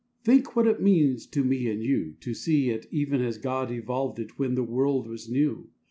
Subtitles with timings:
[0.23, 4.17] Think what it means to me and you To see it even as God Evolved
[4.17, 5.69] it when the world was new!